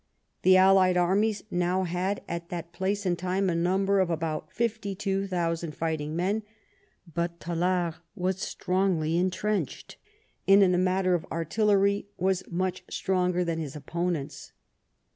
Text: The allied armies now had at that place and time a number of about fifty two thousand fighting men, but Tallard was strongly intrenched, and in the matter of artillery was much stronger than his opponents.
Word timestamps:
The 0.41 0.57
allied 0.57 0.97
armies 0.97 1.43
now 1.51 1.83
had 1.83 2.23
at 2.27 2.49
that 2.49 2.73
place 2.73 3.05
and 3.05 3.15
time 3.19 3.51
a 3.51 3.55
number 3.55 3.99
of 3.99 4.09
about 4.09 4.51
fifty 4.51 4.95
two 4.95 5.27
thousand 5.27 5.75
fighting 5.75 6.15
men, 6.15 6.41
but 7.13 7.39
Tallard 7.39 7.97
was 8.15 8.41
strongly 8.41 9.15
intrenched, 9.15 9.97
and 10.47 10.63
in 10.63 10.71
the 10.71 10.79
matter 10.79 11.13
of 11.13 11.27
artillery 11.31 12.07
was 12.17 12.41
much 12.49 12.83
stronger 12.89 13.43
than 13.45 13.59
his 13.59 13.75
opponents. 13.75 14.53